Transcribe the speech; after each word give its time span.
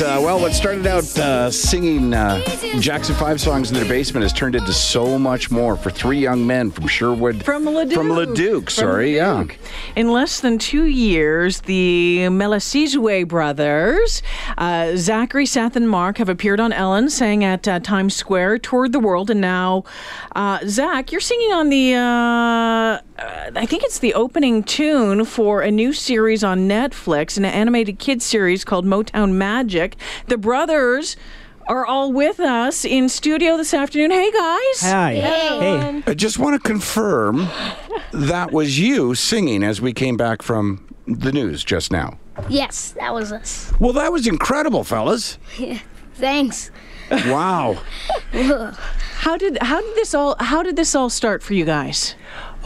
Uh, 0.00 0.18
well, 0.22 0.40
what 0.40 0.54
started 0.54 0.86
out 0.86 1.18
uh, 1.18 1.50
singing 1.50 2.14
uh, 2.14 2.42
Jackson 2.78 3.14
5 3.14 3.38
songs 3.38 3.70
in 3.70 3.76
their 3.76 3.84
basement 3.84 4.22
has 4.22 4.32
turned 4.32 4.54
into 4.54 4.72
so 4.72 5.18
much 5.18 5.50
more 5.50 5.76
for 5.76 5.90
three 5.90 6.18
young 6.18 6.46
men 6.46 6.70
from 6.70 6.86
Sherwood. 6.86 7.44
From 7.44 7.66
Leduc. 7.66 7.92
From 7.92 8.08
Leduc, 8.10 8.64
From 8.64 8.72
sorry. 8.72 9.20
Leduc. 9.20 9.58
In 10.00 10.08
less 10.08 10.40
than 10.40 10.56
two 10.58 10.86
years, 10.86 11.60
the 11.60 12.20
Melisizwe 12.30 13.28
brothers, 13.28 14.22
uh, 14.56 14.96
Zachary, 14.96 15.44
Seth, 15.44 15.76
and 15.76 15.86
Mark, 15.86 16.16
have 16.16 16.30
appeared 16.30 16.58
on 16.58 16.72
Ellen, 16.72 17.10
sang 17.10 17.44
at 17.44 17.68
uh, 17.68 17.80
Times 17.80 18.16
Square, 18.16 18.60
toured 18.60 18.92
the 18.92 18.98
world, 18.98 19.28
and 19.28 19.42
now, 19.42 19.84
uh, 20.34 20.60
Zach, 20.66 21.12
you're 21.12 21.20
singing 21.20 21.52
on 21.52 21.68
the, 21.68 21.96
uh, 21.96 22.00
uh, 22.00 23.50
I 23.54 23.66
think 23.66 23.82
it's 23.82 23.98
the 23.98 24.14
opening 24.14 24.62
tune 24.62 25.26
for 25.26 25.60
a 25.60 25.70
new 25.70 25.92
series 25.92 26.42
on 26.42 26.60
Netflix, 26.60 27.36
an 27.36 27.44
animated 27.44 27.98
kids 27.98 28.24
series 28.24 28.64
called 28.64 28.86
Motown 28.86 29.32
Magic. 29.32 29.96
The 30.28 30.38
brothers 30.38 31.18
are 31.68 31.86
all 31.86 32.12
with 32.12 32.40
us 32.40 32.84
in 32.84 33.08
studio 33.08 33.56
this 33.56 33.72
afternoon. 33.74 34.10
Hey, 34.10 34.30
guys. 34.30 34.80
Hi. 34.80 35.14
Hey. 35.14 35.60
Yeah. 35.60 36.02
I 36.06 36.14
just 36.14 36.38
want 36.38 36.60
to 36.60 36.68
confirm 36.68 37.48
that 38.12 38.52
was 38.52 38.78
you 38.78 39.14
singing 39.14 39.62
as 39.62 39.80
we 39.80 39.92
came 39.92 40.16
back 40.16 40.42
from 40.42 40.86
the 41.06 41.32
news 41.32 41.64
just 41.64 41.92
now. 41.92 42.18
Yes, 42.48 42.92
that 42.92 43.12
was 43.12 43.32
us. 43.32 43.72
Well, 43.78 43.92
that 43.94 44.12
was 44.12 44.26
incredible, 44.26 44.84
fellas. 44.84 45.38
Thanks. 46.14 46.70
Wow. 47.10 47.82
How 49.20 49.36
did 49.36 49.58
how 49.60 49.82
did 49.82 49.94
this 49.96 50.14
all 50.14 50.34
how 50.40 50.62
did 50.62 50.76
this 50.76 50.94
all 50.94 51.10
start 51.10 51.42
for 51.42 51.52
you 51.52 51.66
guys? 51.66 52.14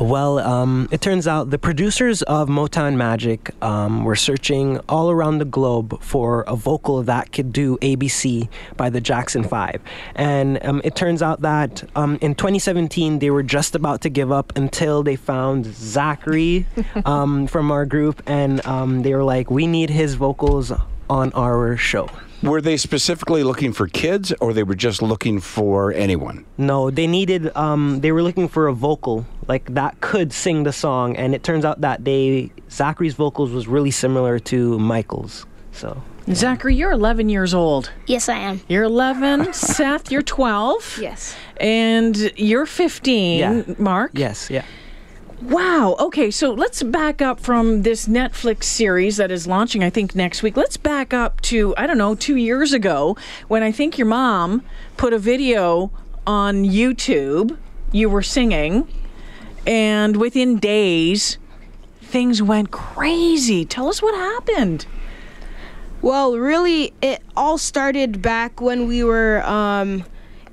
Well, 0.00 0.40
um, 0.40 0.88
it 0.90 1.00
turns 1.00 1.28
out 1.28 1.50
the 1.50 1.58
producers 1.58 2.22
of 2.22 2.48
Motown 2.48 2.96
Magic 2.96 3.54
um, 3.62 4.04
were 4.04 4.16
searching 4.16 4.80
all 4.88 5.08
around 5.08 5.38
the 5.38 5.44
globe 5.44 6.02
for 6.02 6.42
a 6.48 6.56
vocal 6.56 7.04
that 7.04 7.30
could 7.30 7.52
do 7.52 7.78
ABC 7.78 8.48
by 8.76 8.90
the 8.90 9.00
Jackson 9.00 9.44
Five, 9.44 9.80
and 10.16 10.58
um, 10.64 10.80
it 10.82 10.96
turns 10.96 11.22
out 11.22 11.42
that 11.42 11.84
um, 11.94 12.18
in 12.20 12.34
2017 12.34 13.20
they 13.20 13.30
were 13.30 13.44
just 13.44 13.76
about 13.76 14.00
to 14.00 14.08
give 14.08 14.32
up 14.32 14.52
until 14.56 15.04
they 15.04 15.14
found 15.14 15.66
Zachary 15.66 16.66
um, 17.04 17.46
from 17.46 17.70
our 17.70 17.86
group, 17.86 18.20
and 18.26 18.66
um, 18.66 19.02
they 19.02 19.14
were 19.14 19.24
like, 19.24 19.48
"We 19.48 19.68
need 19.68 19.90
his 19.90 20.16
vocals 20.16 20.72
on 21.08 21.32
our 21.34 21.76
show." 21.76 22.08
Were 22.42 22.60
they 22.60 22.76
specifically 22.76 23.42
looking 23.42 23.72
for 23.72 23.88
kids 23.88 24.30
or 24.38 24.52
they 24.52 24.64
were 24.64 24.74
just 24.74 25.00
looking 25.00 25.40
for 25.40 25.92
anyone? 25.94 26.44
No, 26.58 26.90
they 26.90 27.06
needed. 27.06 27.56
Um, 27.56 28.00
they 28.00 28.12
were 28.12 28.22
looking 28.22 28.48
for 28.48 28.66
a 28.66 28.74
vocal 28.74 29.24
like 29.48 29.72
that 29.74 30.00
could 30.02 30.32
sing 30.32 30.64
the 30.64 30.72
song, 30.72 31.16
and 31.16 31.34
it 31.34 31.42
turns 31.42 31.64
out 31.64 31.80
that 31.80 32.04
they 32.04 32.50
Zachary's 32.70 33.14
vocals 33.14 33.50
was 33.50 33.66
really 33.66 33.90
similar 33.90 34.38
to 34.40 34.78
Michael's. 34.78 35.46
So 35.72 36.02
Zachary, 36.32 36.74
you're 36.74 36.92
11 36.92 37.28
years 37.28 37.52
old. 37.54 37.90
Yes, 38.06 38.28
I 38.28 38.38
am. 38.38 38.60
You're 38.68 38.84
11. 38.84 39.52
Seth, 39.52 40.10
you're 40.10 40.22
12. 40.22 40.98
Yes. 41.00 41.36
And 41.58 42.32
you're 42.36 42.66
15. 42.66 43.38
Yeah. 43.38 43.62
Mark. 43.78 44.12
yes, 44.14 44.50
yeah. 44.50 44.64
Wow. 45.44 45.94
Okay, 46.00 46.30
so 46.30 46.54
let's 46.54 46.82
back 46.82 47.20
up 47.20 47.38
from 47.38 47.82
this 47.82 48.08
Netflix 48.08 48.64
series 48.64 49.18
that 49.18 49.30
is 49.30 49.46
launching, 49.46 49.84
I 49.84 49.90
think, 49.90 50.14
next 50.14 50.42
week. 50.42 50.56
Let's 50.56 50.78
back 50.78 51.12
up 51.12 51.42
to, 51.42 51.74
I 51.76 51.86
don't 51.86 51.98
know, 51.98 52.14
two 52.14 52.36
years 52.36 52.72
ago 52.72 53.14
when 53.46 53.62
I 53.62 53.70
think 53.70 53.98
your 53.98 54.06
mom 54.06 54.62
put 54.96 55.12
a 55.12 55.18
video 55.18 55.90
on 56.26 56.64
YouTube. 56.64 57.58
You 57.92 58.08
were 58.08 58.22
singing, 58.22 58.88
and 59.66 60.16
within 60.16 60.58
days, 60.58 61.36
things 62.00 62.40
went 62.40 62.70
crazy. 62.70 63.66
Tell 63.66 63.88
us 63.88 64.00
what 64.00 64.14
happened. 64.14 64.86
Well, 66.00 66.38
really, 66.38 66.94
it 67.02 67.20
all 67.36 67.58
started 67.58 68.22
back 68.22 68.62
when 68.62 68.88
we 68.88 69.04
were 69.04 69.42
um, 69.46 70.04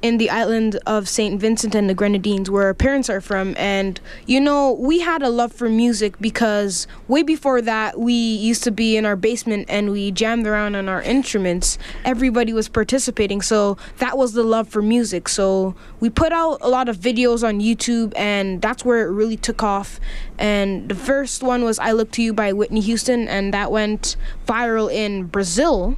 in 0.02 0.18
the 0.18 0.30
island 0.30 0.80
of 0.86 1.08
St. 1.08 1.40
Vincent 1.40 1.76
and 1.76 1.90
the 1.90 1.94
Grenadines, 1.94 2.50
where 2.50 2.64
our 2.64 2.74
parents 2.74 3.10
are 3.10 3.22
from. 3.22 3.56
And, 3.58 4.00
you 4.26 4.40
know, 4.40 4.74
we 4.74 5.00
had 5.00 5.22
a 5.22 5.30
love 5.30 5.54
for 5.54 5.70
music 5.70 6.20
because 6.20 6.88
way 7.08 7.24
before 7.24 7.62
that, 7.62 8.00
we 8.00 8.14
used 8.14 8.64
to 8.64 8.72
be 8.72 8.98
in 8.98 9.06
our 9.06 9.16
basement 9.16 9.68
and 9.70 9.92
we 9.92 10.12
jammed 10.12 10.48
around 10.48 10.76
on 10.76 10.90
our 10.90 11.02
instruments. 11.02 11.78
Everybody 12.04 12.54
was 12.54 12.68
participating. 12.68 13.42
So 13.42 13.78
that 13.98 14.18
was 14.18 14.34
the 14.34 14.44
love 14.44 14.68
for 14.68 14.82
music. 14.82 15.30
So 15.30 15.76
we 16.00 16.10
put 16.10 16.32
out 16.32 16.58
a 16.62 16.70
lot 16.70 16.90
of 16.90 16.98
videos 16.98 17.48
on 17.48 17.60
YouTube, 17.60 18.14
and 18.16 18.62
that's 18.62 18.84
where 18.84 19.08
it 19.08 19.12
really 19.12 19.38
took 19.38 19.62
off. 19.62 20.00
And 20.38 20.90
the 20.90 20.96
first 20.96 21.44
one 21.44 21.64
was 21.64 21.78
I 21.78 21.92
Look 21.92 22.12
to 22.12 22.24
You 22.24 22.34
by 22.34 22.54
Whitney 22.54 22.82
Houston, 22.82 23.28
and 23.28 23.54
that 23.54 23.72
went 23.72 24.16
viral 24.48 24.92
in 24.92 25.26
Brazil 25.26 25.98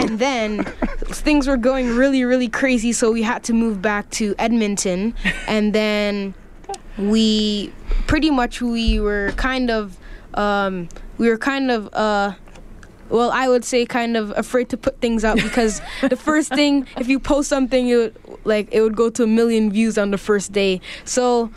and 0.00 0.18
then 0.18 0.64
things 1.08 1.46
were 1.46 1.56
going 1.56 1.94
really 1.96 2.24
really 2.24 2.48
crazy 2.48 2.92
so 2.92 3.10
we 3.10 3.22
had 3.22 3.42
to 3.44 3.52
move 3.52 3.80
back 3.80 4.08
to 4.10 4.34
edmonton. 4.38 5.14
And 5.46 5.72
then 5.72 6.34
we 6.98 7.72
pretty 8.06 8.30
much 8.30 8.60
we 8.62 9.00
were 9.00 9.32
kind 9.36 9.70
of 9.70 9.96
um, 10.34 10.88
we 11.18 11.28
were 11.28 11.38
kind 11.38 11.70
of 11.70 11.92
uh, 11.94 12.32
well 13.08 13.30
i 13.30 13.48
would 13.48 13.64
say 13.64 13.86
kind 13.86 14.16
of 14.16 14.32
afraid 14.36 14.68
to 14.68 14.76
put 14.76 15.00
things 15.00 15.24
out 15.24 15.36
because 15.36 15.80
the 16.08 16.16
first 16.16 16.48
thing 16.50 16.86
if 16.98 17.08
you 17.08 17.20
post 17.20 17.48
something 17.48 17.88
it 17.88 17.96
would 17.96 18.38
like 18.44 18.68
it 18.72 18.80
would 18.80 18.96
go 18.96 19.10
to 19.10 19.22
a 19.24 19.26
million 19.26 19.70
views 19.70 19.98
on 19.98 20.10
the 20.10 20.18
first 20.18 20.52
day. 20.52 20.80
So 21.04 21.50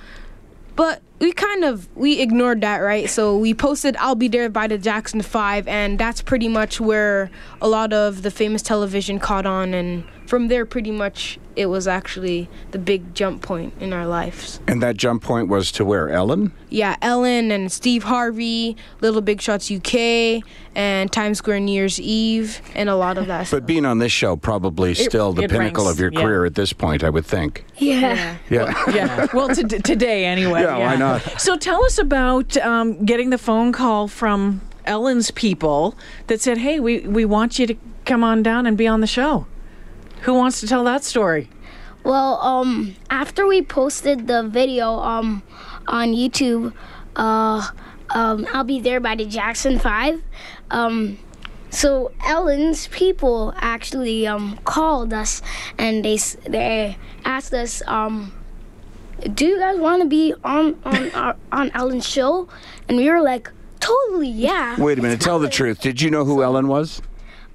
but 0.75 1.01
we 1.19 1.31
kind 1.31 1.63
of 1.65 1.87
we 1.95 2.19
ignored 2.21 2.61
that 2.61 2.77
right 2.77 3.09
so 3.09 3.37
we 3.37 3.53
posted 3.53 3.95
i'll 3.97 4.15
be 4.15 4.27
there 4.27 4.49
by 4.49 4.67
the 4.67 4.77
jackson 4.77 5.21
5 5.21 5.67
and 5.67 5.99
that's 5.99 6.21
pretty 6.21 6.47
much 6.47 6.79
where 6.79 7.29
a 7.61 7.67
lot 7.67 7.91
of 7.93 8.21
the 8.21 8.31
famous 8.31 8.61
television 8.61 9.19
caught 9.19 9.45
on 9.45 9.73
and 9.73 10.03
from 10.25 10.47
there 10.47 10.65
pretty 10.65 10.91
much 10.91 11.39
it 11.55 11.65
was 11.65 11.87
actually 11.87 12.47
the 12.71 12.79
big 12.79 13.13
jump 13.13 13.41
point 13.41 13.73
in 13.81 13.91
our 13.91 14.05
lives 14.07 14.61
And 14.67 14.81
that 14.81 14.95
jump 14.95 15.23
point 15.23 15.49
was 15.49 15.71
to 15.73 15.83
where? 15.83 16.07
Ellen? 16.09 16.53
yeah 16.69 16.95
ellen 17.01 17.51
and 17.51 17.71
steve 17.71 18.03
harvey 18.03 18.77
little 19.01 19.21
big 19.21 19.41
shots 19.41 19.71
uk 19.71 19.93
and 20.75 21.11
times 21.11 21.39
square 21.39 21.59
new 21.59 21.71
year's 21.71 21.99
eve 21.99 22.61
and 22.75 22.87
a 22.89 22.95
lot 22.95 23.17
of 23.17 23.25
that 23.25 23.49
But 23.49 23.65
being 23.65 23.85
on 23.85 23.97
this 23.97 24.11
show, 24.11 24.35
probably 24.35 24.93
still 24.93 25.33
the 25.33 25.47
pinnacle 25.47 25.85
ranks, 25.85 25.95
of 25.95 25.99
your 25.99 26.11
yeah. 26.13 26.21
career 26.21 26.45
at 26.45 26.53
this 26.55 26.71
point, 26.73 27.03
I 27.03 27.09
would 27.09 27.25
think. 27.25 27.65
Yeah. 27.77 28.37
Yeah. 28.49 28.73
Yeah. 28.93 29.27
Well, 29.33 29.49
to, 29.49 29.63
today 29.63 30.25
anyway. 30.25 30.61
Yeah, 30.61 30.77
why 30.77 30.95
not? 31.09 31.41
So 31.41 31.57
tell 31.57 31.83
us 31.85 31.97
about 31.97 32.57
um, 32.57 33.05
getting 33.05 33.29
the 33.29 33.37
phone 33.37 33.71
call 33.71 34.07
from 34.07 34.61
Ellen's 34.85 35.31
people 35.31 35.95
that 36.27 36.41
said, 36.41 36.57
"Hey, 36.57 36.79
we 36.79 37.01
we 37.01 37.25
want 37.25 37.59
you 37.59 37.67
to 37.67 37.75
come 38.05 38.23
on 38.23 38.43
down 38.43 38.65
and 38.65 38.77
be 38.77 38.87
on 38.87 39.01
the 39.01 39.07
show." 39.07 39.45
Who 40.21 40.33
wants 40.33 40.59
to 40.61 40.67
tell 40.67 40.83
that 40.83 41.03
story? 41.03 41.49
Well, 42.03 42.39
um, 42.41 42.95
after 43.09 43.45
we 43.47 43.61
posted 43.61 44.27
the 44.27 44.43
video 44.43 44.99
um 44.99 45.43
on 45.87 46.13
YouTube, 46.13 46.73
uh, 47.15 47.69
um, 48.09 48.47
I'll 48.53 48.63
be 48.63 48.79
there 48.79 48.99
by 48.99 49.15
the 49.15 49.25
Jackson 49.25 49.79
Five. 49.79 50.21
Um, 50.71 51.17
so 51.69 52.11
Ellen's 52.25 52.87
people 52.87 53.53
actually 53.57 54.25
um 54.25 54.57
called 54.65 55.13
us 55.13 55.41
and 55.77 56.03
they 56.03 56.17
they 56.47 56.97
asked 57.25 57.53
us 57.53 57.81
um. 57.87 58.33
Do 59.33 59.45
you 59.45 59.59
guys 59.59 59.77
want 59.79 60.01
to 60.01 60.07
be 60.07 60.33
on 60.43 60.79
on 60.85 61.11
our, 61.15 61.35
on 61.51 61.71
Ellen's 61.73 62.07
show? 62.07 62.47
And 62.87 62.97
we 62.97 63.09
were 63.09 63.21
like, 63.21 63.51
totally, 63.79 64.29
yeah. 64.29 64.79
Wait 64.79 64.99
a 64.99 65.01
minute. 65.01 65.21
Tell 65.21 65.39
the 65.39 65.49
truth. 65.49 65.81
Did 65.81 66.01
you 66.01 66.09
know 66.09 66.25
who 66.25 66.43
Ellen 66.43 66.67
was? 66.67 67.01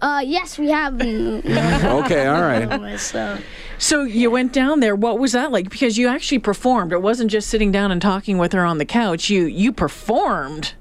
Uh, 0.00 0.20
yes, 0.25 0.58
we 0.58 0.69
have. 0.70 1.00
Okay, 1.00 2.26
all 2.26 2.43
right. 2.43 2.99
so, 3.00 3.38
So 3.78 4.02
you 4.02 4.31
went 4.31 4.52
down 4.52 4.81
there. 4.81 4.94
What 4.94 5.19
was 5.19 5.32
that 5.32 5.50
like? 5.50 5.70
Because 5.70 5.96
you 5.96 6.08
actually 6.08 6.40
performed. 6.40 6.93
It 6.93 7.00
wasn't 7.00 7.31
just 7.31 7.49
sitting 7.49 7.72
down 7.72 7.90
and 7.90 8.02
talking 8.02 8.37
with 8.37 8.52
her 8.52 8.64
on 8.64 8.76
the 8.78 8.84
couch. 8.84 9.31
You 9.31 9.44
you 9.46 9.72
performed. 9.72 10.75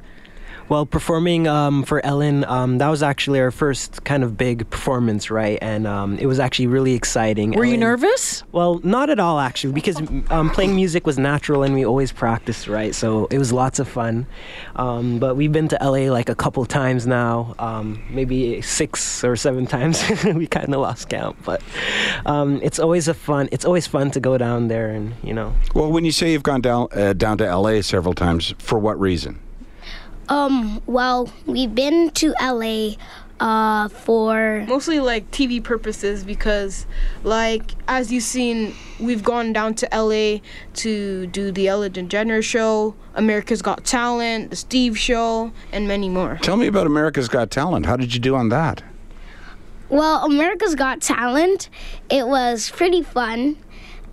Well, 0.69 0.85
performing 0.85 1.47
um, 1.47 1.83
for 1.83 2.03
Ellen, 2.05 2.45
um, 2.45 2.77
that 2.77 2.87
was 2.87 3.03
actually 3.03 3.39
our 3.39 3.51
first 3.51 4.03
kind 4.03 4.23
of 4.23 4.37
big 4.37 4.69
performance, 4.69 5.29
right? 5.29 5.59
And 5.61 5.85
um, 5.85 6.17
it 6.17 6.25
was 6.25 6.39
actually 6.39 6.67
really 6.67 6.93
exciting. 6.93 7.51
Were 7.51 7.65
you 7.65 7.77
nervous? 7.77 8.43
Well, 8.51 8.79
not 8.83 9.09
at 9.09 9.19
all, 9.19 9.39
actually, 9.39 9.73
because 9.73 10.01
um, 10.29 10.49
playing 10.51 10.75
music 10.75 11.05
was 11.05 11.19
natural 11.19 11.63
and 11.63 11.73
we 11.73 11.85
always 11.85 12.11
practiced, 12.11 12.67
right? 12.67 12.95
So 12.95 13.27
it 13.29 13.37
was 13.37 13.51
lots 13.51 13.79
of 13.79 13.87
fun. 13.87 14.25
Um, 14.75 15.19
but 15.19 15.35
we've 15.35 15.51
been 15.51 15.67
to 15.69 15.77
LA 15.81 16.11
like 16.11 16.29
a 16.29 16.35
couple 16.35 16.65
times 16.65 17.05
now, 17.05 17.55
um, 17.59 18.01
maybe 18.09 18.61
six 18.61 19.23
or 19.23 19.35
seven 19.35 19.65
times. 19.65 20.03
we 20.23 20.47
kind 20.47 20.73
of 20.73 20.81
lost 20.81 21.09
count, 21.09 21.37
but 21.43 21.61
um, 22.25 22.59
it's 22.63 22.79
always 22.79 23.07
a 23.07 23.13
fun. 23.13 23.49
It's 23.51 23.65
always 23.65 23.85
fun 23.85 24.11
to 24.11 24.19
go 24.19 24.37
down 24.37 24.67
there 24.69 24.89
and 24.89 25.13
you 25.23 25.33
know. 25.33 25.53
Well, 25.75 25.91
when 25.91 26.05
you 26.05 26.11
say 26.11 26.31
you've 26.31 26.43
gone 26.43 26.61
down 26.61 26.87
uh, 26.93 27.13
down 27.13 27.37
to 27.39 27.45
L.A. 27.45 27.81
several 27.81 28.13
times, 28.13 28.53
for 28.57 28.79
what 28.79 28.99
reason? 28.99 29.39
Um, 30.29 30.81
well, 30.85 31.31
we've 31.45 31.73
been 31.73 32.11
to 32.11 32.33
LA 32.41 32.95
uh, 33.39 33.89
for 33.89 34.63
Mostly 34.67 34.99
like 34.99 35.29
TV 35.31 35.61
purposes 35.61 36.23
because, 36.23 36.85
like, 37.23 37.73
as 37.87 38.11
you've 38.11 38.23
seen, 38.23 38.73
we've 38.99 39.23
gone 39.23 39.51
down 39.51 39.73
to 39.75 39.89
LA 39.93 40.39
to 40.75 41.27
do 41.27 41.51
the 41.51 41.67
Ellen 41.67 41.91
DeGeneres 41.91 42.43
show, 42.43 42.95
America's 43.15 43.61
Got 43.61 43.83
Talent, 43.83 44.49
the 44.49 44.55
Steve 44.55 44.97
show, 44.97 45.51
and 45.71 45.87
many 45.87 46.09
more. 46.09 46.39
Tell 46.41 46.57
me 46.57 46.67
about 46.67 46.87
America's 46.87 47.27
Got 47.27 47.51
Talent. 47.51 47.85
How 47.85 47.97
did 47.97 48.13
you 48.13 48.19
do 48.19 48.35
on 48.35 48.49
that? 48.49 48.81
Well, 49.89 50.23
America's 50.23 50.75
Got 50.75 51.01
Talent. 51.01 51.69
It 52.09 52.27
was 52.27 52.71
pretty 52.71 53.01
fun, 53.01 53.57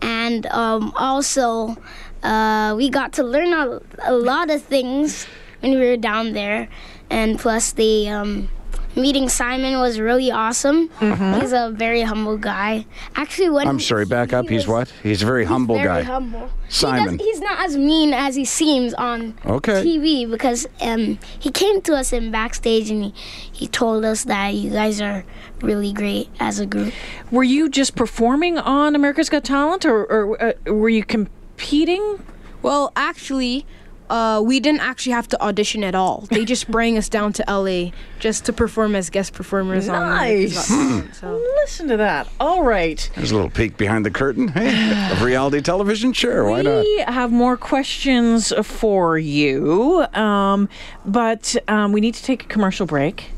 and 0.02 0.46
um, 0.46 0.92
also 0.96 1.76
uh, 2.22 2.74
we 2.76 2.90
got 2.90 3.12
to 3.14 3.22
learn 3.22 3.52
a, 3.52 3.80
a 4.02 4.12
lot 4.12 4.50
of 4.50 4.62
things 4.62 5.26
when 5.60 5.78
we 5.78 5.86
were 5.86 5.96
down 5.96 6.32
there, 6.32 6.68
and 7.10 7.38
plus 7.38 7.72
the 7.72 8.08
um, 8.08 8.48
meeting 8.96 9.28
Simon 9.28 9.78
was 9.78 10.00
really 10.00 10.30
awesome. 10.30 10.90
He's 11.00 11.52
a 11.52 11.70
very 11.74 12.02
humble 12.02 12.36
guy. 12.38 12.86
Actually, 13.14 13.50
when 13.50 13.68
I'm 13.68 13.78
he- 13.78 13.84
sorry, 13.84 14.04
back 14.04 14.30
he 14.30 14.36
up. 14.36 14.48
He's 14.48 14.66
what? 14.66 14.92
He's 15.02 15.22
a 15.22 15.26
very 15.26 15.44
humble 15.44 15.76
very 15.76 15.86
guy. 15.86 16.02
humble. 16.02 16.48
He 16.66 16.72
Simon. 16.72 17.16
does, 17.16 17.26
he's 17.26 17.40
not 17.40 17.64
as 17.64 17.76
mean 17.76 18.12
as 18.14 18.36
he 18.36 18.44
seems 18.44 18.94
on 18.94 19.34
Okay. 19.44 19.84
TV 19.84 20.28
because 20.30 20.66
um, 20.80 21.18
he 21.38 21.50
came 21.50 21.80
to 21.82 21.94
us 21.94 22.12
in 22.12 22.30
backstage 22.30 22.90
and 22.90 23.04
he, 23.04 23.14
he 23.52 23.66
told 23.66 24.04
us 24.04 24.24
that 24.24 24.54
you 24.54 24.70
guys 24.70 25.00
are 25.00 25.24
really 25.62 25.92
great 25.92 26.28
as 26.40 26.58
a 26.60 26.66
group. 26.66 26.92
Were 27.30 27.42
you 27.44 27.68
just 27.68 27.94
performing 27.96 28.56
on 28.58 28.94
America's 28.94 29.28
Got 29.28 29.44
Talent, 29.44 29.84
or, 29.84 30.04
or 30.06 30.42
uh, 30.42 30.52
were 30.72 30.88
you 30.88 31.04
competing? 31.04 32.22
Well, 32.62 32.92
actually, 32.96 33.66
uh, 34.10 34.40
we 34.44 34.60
didn't 34.60 34.80
actually 34.80 35.12
have 35.12 35.28
to 35.28 35.40
audition 35.42 35.82
at 35.84 35.94
all. 35.94 36.26
They 36.30 36.44
just 36.44 36.70
bring 36.70 36.98
us 36.98 37.08
down 37.08 37.32
to 37.34 37.44
LA 37.48 37.90
just 38.18 38.44
to 38.46 38.52
perform 38.52 38.94
as 38.94 39.08
guest 39.08 39.32
performers 39.32 39.88
on 39.88 40.02
America's 40.02 40.54
Nice. 40.56 40.68
Talent. 40.68 41.14
So. 41.14 41.36
Listen 41.60 41.88
to 41.88 41.96
that. 41.98 42.28
All 42.40 42.62
right. 42.64 43.10
There's 43.14 43.30
a 43.30 43.34
little 43.34 43.50
peek 43.50 43.76
behind 43.76 44.04
the 44.04 44.10
curtain. 44.10 44.48
Hey, 44.48 45.10
of 45.12 45.22
reality 45.22 45.60
television? 45.60 46.12
Sure, 46.12 46.48
why 46.50 46.62
not? 46.62 46.80
We 46.84 46.98
have 47.06 47.30
more 47.32 47.56
questions 47.56 48.52
for 48.62 49.18
you, 49.18 50.04
um, 50.14 50.68
but 51.06 51.56
um, 51.68 51.92
we 51.92 52.00
need 52.00 52.14
to 52.14 52.22
take 52.22 52.44
a 52.44 52.46
commercial 52.46 52.86
break 52.86 53.30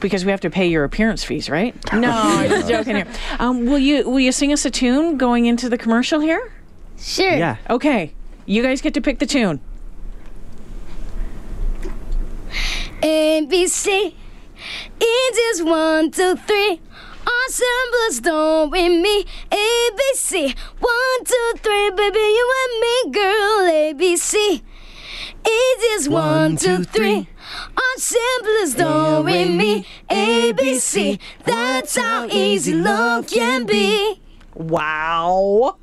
because 0.00 0.24
we 0.24 0.30
have 0.30 0.40
to 0.40 0.48
pay 0.50 0.66
your 0.66 0.84
appearance 0.84 1.22
fees, 1.22 1.50
right? 1.50 1.74
No, 1.92 2.10
I'm 2.10 2.48
just 2.48 2.68
joking 2.68 2.96
here. 2.96 3.06
Um, 3.38 3.66
will 3.66 3.78
you 3.78 4.08
will 4.08 4.20
you 4.20 4.32
sing 4.32 4.52
us 4.52 4.64
a 4.64 4.70
tune 4.70 5.18
going 5.18 5.44
into 5.46 5.68
the 5.68 5.76
commercial 5.76 6.20
here? 6.20 6.52
Sure. 6.98 7.30
Yeah. 7.36 7.56
Okay, 7.68 8.14
you 8.46 8.62
guys 8.62 8.80
get 8.80 8.94
to 8.94 9.00
pick 9.02 9.18
the 9.18 9.26
tune. 9.26 9.60
A 13.02 13.46
B 13.46 13.66
C. 13.66 14.16
It 15.00 15.36
is 15.54 15.62
one, 15.62 16.10
two, 16.10 16.36
three. 16.36 16.80
Ensemble 17.26 18.22
don't 18.22 18.70
with 18.70 19.02
me. 19.02 19.24
A 19.50 19.90
B 19.96 20.02
C. 20.14 20.54
One, 20.78 21.24
two, 21.24 21.52
three, 21.58 21.90
baby, 21.90 22.18
you 22.18 22.54
and 22.62 22.80
me, 22.80 23.12
girl. 23.12 23.66
A 23.68 23.92
B 23.96 24.16
C. 24.16 24.62
It 25.44 25.98
is 25.98 26.08
one, 26.08 26.56
two, 26.56 26.84
three. 26.84 27.28
Ensemble 27.94 28.76
don't 28.76 29.24
with 29.24 29.50
me. 29.50 29.86
A 30.10 30.52
B 30.52 30.78
C. 30.78 31.18
That's 31.44 31.96
how 31.96 32.26
easy 32.26 32.74
love 32.74 33.28
can 33.28 33.64
be. 33.64 34.20
Wow. 34.54 35.76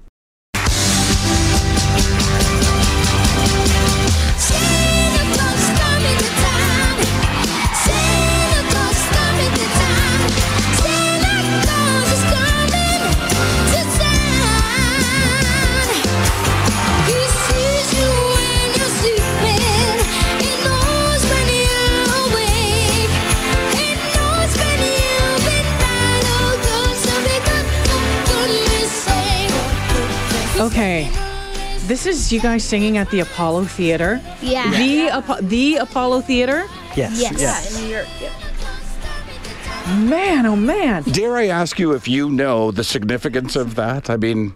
This 32.28 32.34
you 32.34 32.42
guys 32.42 32.66
singing 32.66 32.98
at 32.98 33.10
the 33.10 33.22
Apollo 33.22 33.64
Theater. 33.72 34.20
Yeah. 34.42 34.70
The 34.78 35.10
Apo- 35.12 35.40
the 35.42 35.78
Apollo 35.78 36.20
Theater. 36.28 36.66
Yes. 36.94 37.22
Yes. 37.22 37.40
Yeah. 37.40 37.64
in 37.80 37.86
New 37.86 37.90
York. 37.96 38.08
Yeah. 38.22 39.96
Man, 40.04 40.46
oh 40.46 40.58
man. 40.58 41.04
Dare 41.04 41.38
I 41.38 41.48
ask 41.48 41.80
you 41.80 41.94
if 41.94 42.06
you 42.06 42.30
know 42.30 42.70
the 42.72 42.84
significance 42.84 43.56
of 43.56 43.76
that? 43.76 44.10
I 44.10 44.18
mean, 44.18 44.56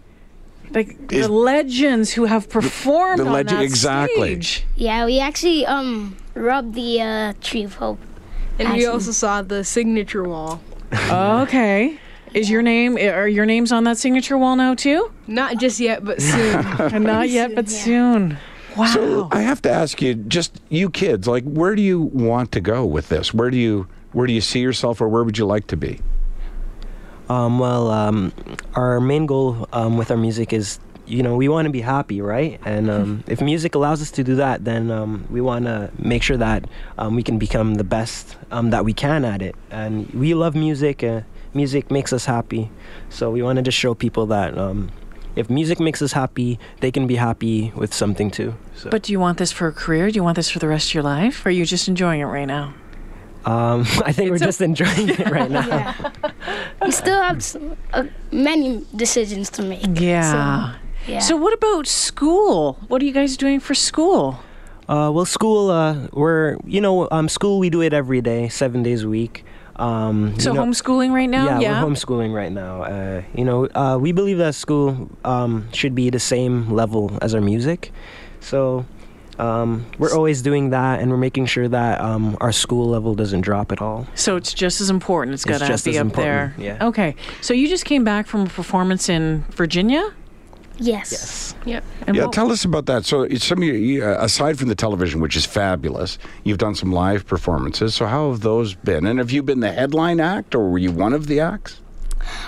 Like 0.72 0.98
Is- 1.14 1.28
the 1.28 1.32
legends 1.32 2.12
who 2.12 2.26
have 2.26 2.50
performed 2.50 3.20
the 3.20 3.26
on 3.28 3.32
legend- 3.32 3.60
that 3.60 3.64
exactly. 3.64 4.22
stage. 4.42 4.66
Yeah, 4.76 5.06
we 5.06 5.22
actually 5.22 5.66
um 5.66 6.18
rubbed 6.36 6.74
the 6.76 7.00
uh, 7.02 7.34
tree 7.40 7.64
of 7.64 7.76
hope. 7.76 8.00
And 8.60 8.74
we 8.74 8.86
also 8.86 9.14
saw 9.14 9.42
the 9.44 9.64
signature 9.64 10.26
wall. 10.26 10.60
Okay. 11.10 11.98
Is 12.34 12.50
your 12.50 12.62
name 12.62 12.98
are 12.98 13.28
your 13.28 13.46
names 13.46 13.72
on 13.72 13.84
that 13.84 13.98
signature 13.98 14.38
wall 14.38 14.56
now 14.56 14.74
too? 14.74 15.12
Not 15.28 15.58
just 15.58 15.80
yet, 15.80 16.04
but 16.06 16.22
soon. 16.22 17.04
Not 17.04 17.30
yet, 17.30 17.56
but 17.56 17.70
soon. 17.70 18.38
Wow. 18.78 18.86
so 18.86 19.28
I 19.32 19.42
have 19.42 19.62
to 19.64 19.70
ask 19.70 20.02
you, 20.02 20.16
just 20.16 20.62
you 20.70 20.90
kids, 20.90 21.28
like, 21.28 21.44
where 21.44 21.76
do 21.76 21.82
you 21.82 22.00
want 22.00 22.54
to 22.54 22.62
go 22.62 22.86
with 22.86 23.10
this? 23.10 23.34
Where 23.34 23.50
do 23.50 23.58
you 23.58 23.88
where 24.14 24.28
do 24.28 24.34
you 24.34 24.42
see 24.42 24.60
yourself, 24.60 25.02
or 25.02 25.08
where 25.08 25.24
would 25.24 25.38
you 25.38 25.46
like 25.46 25.68
to 25.68 25.78
be? 25.78 26.00
Um, 27.30 27.60
well, 27.60 27.90
um, 27.90 28.34
our 28.76 29.00
main 29.00 29.26
goal 29.26 29.68
um, 29.72 29.98
with 29.98 30.12
our 30.12 30.18
music 30.18 30.52
is, 30.52 30.80
you 31.06 31.24
know, 31.24 31.38
we 31.38 31.48
want 31.48 31.66
to 31.66 31.72
be 31.72 31.80
happy, 31.80 32.22
right? 32.22 32.60
And 32.66 32.90
um, 32.90 33.24
if 33.28 33.42
music 33.42 33.74
allows 33.74 34.02
us 34.02 34.12
to 34.12 34.24
do 34.24 34.36
that, 34.36 34.66
then 34.66 34.92
um, 34.92 35.26
we 35.30 35.40
want 35.40 35.66
to 35.66 35.92
make 35.98 36.24
sure 36.24 36.36
that 36.36 36.66
um, 36.98 37.16
we 37.16 37.24
can 37.24 37.38
become 37.38 37.76
the 37.76 37.86
best 37.86 38.36
um, 38.52 38.72
that 38.72 38.84
we 38.84 38.92
can 38.94 39.24
at 39.24 39.42
it. 39.42 39.56
And 39.70 40.10
we 40.10 40.34
love 40.34 40.56
music. 40.56 41.04
Uh, 41.04 41.22
music 41.54 41.92
makes 41.92 42.14
us 42.14 42.26
happy, 42.26 42.70
so 43.10 43.32
we 43.32 43.42
wanted 43.42 43.66
to 43.66 43.72
show 43.72 43.94
people 43.94 44.26
that 44.28 44.58
um, 44.58 44.90
if 45.36 45.50
music 45.50 45.80
makes 45.80 46.02
us 46.02 46.12
happy, 46.14 46.60
they 46.82 46.92
can 46.92 47.08
be 47.08 47.16
happy 47.16 47.72
with 47.76 47.94
something 47.94 48.32
too. 48.32 48.56
So, 48.76 48.90
but 48.90 49.04
do 49.04 49.12
you 49.14 49.20
want 49.20 49.38
this 49.38 49.52
for 49.52 49.68
a 49.68 49.72
career? 49.74 50.10
Do 50.10 50.16
you 50.16 50.24
want 50.24 50.36
this 50.36 50.50
for 50.50 50.60
the 50.60 50.68
rest 50.68 50.90
of 50.90 50.94
your 50.96 51.04
life? 51.04 51.46
Or 51.46 51.50
are 51.50 51.52
you 51.52 51.66
just 51.66 51.88
enjoying 51.88 52.22
it 52.22 52.26
right 52.26 52.46
now? 52.48 52.74
um, 53.46 53.82
I 54.06 54.12
think 54.12 54.30
we're 54.30 54.36
It's 54.36 54.44
a- 54.44 54.46
just 54.46 54.62
enjoying 54.62 55.10
it 55.10 55.30
right 55.30 55.50
now. 55.52 55.96
Yeah. 56.42 56.86
we 56.88 56.92
still 56.92 57.22
have 57.22 57.38
s- 57.38 57.56
uh, 57.94 58.06
many 58.32 58.84
decisions 58.96 59.50
to 59.52 59.62
make. 59.64 59.86
Yeah. 60.00 60.32
So, 60.32 60.80
yeah. 61.12 61.20
So 61.20 61.38
what 61.38 61.54
about 61.54 61.88
school? 61.88 62.78
What 62.88 63.02
are 63.02 63.06
you 63.06 63.12
guys 63.14 63.38
doing 63.38 63.60
for 63.60 63.74
school? 63.76 64.40
Uh, 64.90 65.10
well, 65.14 65.26
school, 65.26 65.70
uh, 65.70 66.08
we're, 66.14 66.58
you 66.66 66.82
know, 66.82 67.08
um, 67.12 67.30
school, 67.30 67.60
we 67.60 67.70
do 67.70 67.82
it 67.82 67.94
every 67.94 68.22
day, 68.22 68.50
seven 68.50 68.84
days 68.84 69.04
a 69.04 69.10
week. 69.10 69.46
Um, 69.82 70.40
So 70.40 70.52
you 70.52 70.56
know, 70.58 70.66
homeschooling 70.66 71.12
right 71.12 71.30
now? 71.30 71.60
Yeah, 71.60 71.84
we're 71.84 71.90
homeschooling 71.90 72.34
right 72.34 72.52
now. 72.52 72.84
Uh, 72.84 73.22
you 73.34 73.44
know, 73.44 73.66
uh, 73.74 73.98
we 74.00 74.12
believe 74.12 74.38
that 74.38 74.54
school 74.56 75.10
um, 75.26 75.68
should 75.74 75.96
be 75.96 76.10
the 76.12 76.20
same 76.20 76.70
level 76.72 77.18
as 77.22 77.34
our 77.34 77.42
music. 77.42 77.92
So 78.40 78.86
um, 79.40 79.86
we're 79.98 80.14
always 80.14 80.42
doing 80.44 80.70
that, 80.70 81.00
and 81.00 81.10
we're 81.10 81.18
making 81.18 81.48
sure 81.48 81.68
that 81.68 82.00
um, 82.00 82.38
our 82.42 82.52
school 82.52 82.88
level 82.90 83.16
doesn't 83.16 83.42
drop 83.42 83.72
at 83.72 83.82
all. 83.82 84.06
So 84.14 84.36
it's 84.36 84.54
just 84.54 84.82
as 84.82 84.90
important. 84.92 85.34
It's 85.34 85.46
It's 85.46 85.60
got 85.60 85.78
to 85.78 85.84
be 85.90 85.98
up 85.98 86.06
important, 86.06 86.58
there. 86.58 86.78
yeah. 86.80 86.88
Okay. 86.88 87.16
So 87.42 87.54
you 87.54 87.68
just 87.68 87.86
came 87.86 88.04
back 88.04 88.28
from 88.28 88.42
a 88.42 88.50
performance 88.50 89.10
in 89.10 89.46
Virginia? 89.52 90.14
Yes. 90.82 91.56
yep. 91.66 91.84
And 92.08 92.16
yeah, 92.16 92.26
what- 92.26 92.34
tell 92.34 92.52
us 92.52 92.66
about 92.66 92.86
that. 92.88 93.06
So, 93.06 93.22
it's 93.22 93.46
some 93.46 93.60
of 93.60 93.64
you, 93.64 93.74
you, 93.74 94.04
uh, 94.06 94.18
aside 94.20 94.58
from 94.60 94.68
the 94.70 94.76
television, 94.76 95.22
which 95.22 95.36
is 95.36 95.46
fabulous, 95.46 96.18
you've 96.44 96.58
done 96.58 96.76
some 96.76 96.92
live 96.92 97.26
performances. 97.26 97.96
So, 97.96 98.06
how 98.08 98.30
have 98.32 98.42
those 98.42 98.74
been? 98.76 99.06
And 99.06 99.20
have 99.20 99.32
you 99.32 99.44
been 99.44 99.60
the 99.62 99.72
headline 99.72 100.20
act, 100.20 100.56
or 100.56 100.70
were 100.70 100.78
you 100.80 100.92
one 100.92 101.14
of 101.14 101.28
the 101.28 101.40
acts? 101.40 101.80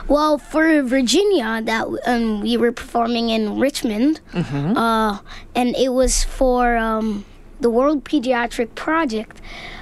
Well, 0.08 0.38
for 0.38 0.84
Virginia, 0.84 1.62
that 1.64 1.88
um, 2.06 2.42
we 2.42 2.58
were 2.58 2.72
performing 2.72 3.30
in 3.30 3.60
Richmond, 3.60 4.20
uh, 4.34 5.18
and 5.56 5.76
it 5.76 5.94
was 5.94 6.24
for 6.24 6.78
um, 6.78 7.26
the 7.60 7.70
World 7.72 8.04
Pediatric 8.04 8.76
Project, 8.76 9.42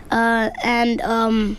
uh, 0.09 0.49
and 0.63 1.01
um, 1.01 1.57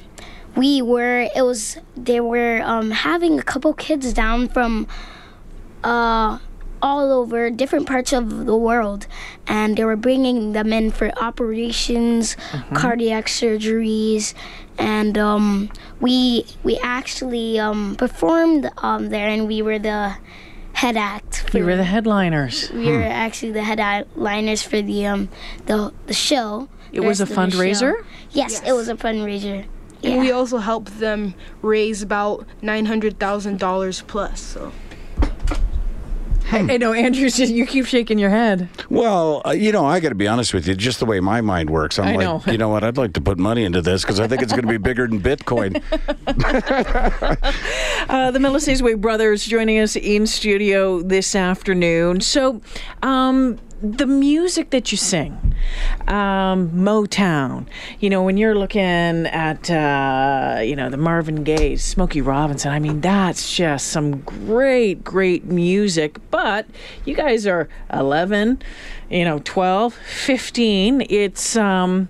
we 0.56 0.80
were 0.80 1.28
it 1.36 1.42
was 1.42 1.76
they 1.96 2.20
were 2.20 2.62
um, 2.64 2.90
having 2.90 3.38
a 3.38 3.42
couple 3.42 3.74
kids 3.74 4.12
down 4.14 4.48
from 4.48 4.86
uh, 5.84 6.38
all 6.82 7.12
over 7.12 7.48
different 7.48 7.86
parts 7.86 8.12
of 8.12 8.44
the 8.46 8.56
world, 8.56 9.06
and 9.46 9.76
they 9.76 9.84
were 9.84 9.96
bringing 9.96 10.52
them 10.52 10.72
in 10.72 10.90
for 10.90 11.10
operations, 11.20 12.36
cardiac 12.74 13.26
surgeries, 13.26 14.34
and 14.78 15.16
um, 15.16 15.70
we 16.00 16.44
we 16.64 16.76
actually 16.82 17.58
um, 17.58 17.94
performed 17.96 18.70
um, 18.78 19.08
there, 19.10 19.28
and 19.28 19.46
we 19.46 19.62
were 19.62 19.78
the 19.78 20.16
head 20.74 20.96
act. 20.96 21.48
For, 21.50 21.58
You 21.58 21.64
were 21.66 21.76
the 21.76 21.84
headliners. 21.84 22.70
we 22.72 22.90
were 22.90 23.02
actually 23.02 23.52
the 23.52 23.62
headliners 23.62 24.62
for 24.62 24.82
the 24.82 25.06
um 25.06 25.28
the 25.66 25.92
the 26.06 26.14
show. 26.14 26.68
It 26.92 27.00
the 27.00 27.06
was 27.06 27.20
a 27.20 27.24
rest 27.24 27.38
of 27.38 27.50
the 27.52 27.56
fundraiser? 27.58 27.92
show. 27.98 28.04
Yes, 28.32 28.60
it 28.66 28.72
was 28.72 28.88
a 28.88 28.94
fundraiser. 28.96 29.64
And 30.04 30.18
we 30.20 30.32
also 30.32 30.58
helped 30.58 30.98
them 30.98 31.34
raise 31.62 32.02
about 32.02 32.44
nine 32.60 32.86
hundred 32.86 33.20
thousand 33.20 33.60
dollars 33.60 34.02
plus. 34.02 34.40
So 34.40 34.72
I 36.52 36.76
know, 36.76 36.92
Andrew, 36.92 37.28
you 37.34 37.66
keep 37.66 37.86
shaking 37.86 38.18
your 38.18 38.30
head. 38.30 38.68
Well, 38.90 39.42
uh, 39.46 39.50
you 39.50 39.72
know, 39.72 39.84
I 39.86 40.00
got 40.00 40.10
to 40.10 40.14
be 40.14 40.28
honest 40.28 40.52
with 40.52 40.68
you. 40.68 40.74
Just 40.74 41.00
the 41.00 41.06
way 41.06 41.18
my 41.20 41.40
mind 41.40 41.70
works, 41.70 41.98
I'm 41.98 42.08
I 42.08 42.16
like, 42.16 42.46
know. 42.46 42.52
you 42.52 42.58
know 42.58 42.68
what? 42.68 42.84
I'd 42.84 42.98
like 42.98 43.14
to 43.14 43.20
put 43.20 43.38
money 43.38 43.64
into 43.64 43.80
this 43.80 44.02
because 44.02 44.20
I 44.20 44.28
think 44.28 44.42
it's 44.42 44.52
going 44.52 44.62
to 44.62 44.68
be 44.68 44.76
bigger 44.76 45.06
than 45.06 45.20
Bitcoin. 45.20 45.82
Uh, 48.08 48.30
the 48.30 48.38
Melisizwe 48.38 49.00
brothers 49.00 49.44
joining 49.46 49.78
us 49.78 49.96
in 49.96 50.26
studio 50.26 51.00
this 51.02 51.34
afternoon. 51.34 52.20
So, 52.20 52.60
um, 53.02 53.58
the 53.82 54.06
music 54.06 54.70
that 54.70 54.92
you 54.92 54.98
sing, 54.98 55.54
um, 56.06 56.70
Motown, 56.70 57.66
you 57.98 58.08
know, 58.08 58.22
when 58.22 58.36
you're 58.36 58.54
looking 58.54 58.80
at, 59.26 59.68
uh, 59.70 60.60
you 60.62 60.76
know, 60.76 60.88
the 60.88 60.96
Marvin 60.96 61.42
Gaye, 61.42 61.74
Smokey 61.74 62.20
Robinson, 62.20 62.70
I 62.70 62.78
mean, 62.78 63.00
that's 63.00 63.56
just 63.56 63.88
some 63.88 64.20
great, 64.20 65.02
great 65.02 65.46
music. 65.46 66.18
But 66.30 66.66
you 67.04 67.16
guys 67.16 67.44
are 67.44 67.68
11, 67.92 68.62
you 69.10 69.24
know, 69.24 69.40
12, 69.40 69.94
15. 69.94 71.06
It's, 71.10 71.56
um, 71.56 72.08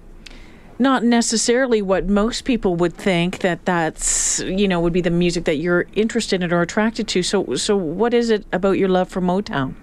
not 0.78 1.04
necessarily 1.04 1.80
what 1.80 2.08
most 2.08 2.44
people 2.44 2.74
would 2.74 2.94
think 2.94 3.38
that 3.38 3.64
that's 3.64 4.40
you 4.40 4.66
know 4.66 4.80
would 4.80 4.92
be 4.92 5.00
the 5.00 5.10
music 5.10 5.44
that 5.44 5.56
you're 5.56 5.86
interested 5.92 6.42
in 6.42 6.52
or 6.52 6.60
attracted 6.60 7.06
to 7.06 7.22
so 7.22 7.54
so 7.54 7.76
what 7.76 8.12
is 8.12 8.30
it 8.30 8.44
about 8.52 8.72
your 8.72 8.88
love 8.88 9.08
for 9.08 9.20
motown 9.20 9.76